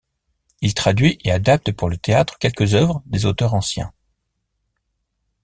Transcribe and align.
Il 0.61 0.73
traduit 0.73 1.19
et 1.23 1.31
adapte 1.31 1.71
pour 1.73 1.87
le 1.87 1.95
Théâtre 1.95 2.39
quelques 2.39 2.73
œuvres 2.73 3.03
des 3.05 3.27
auteurs 3.27 3.53
anciens. 3.53 3.93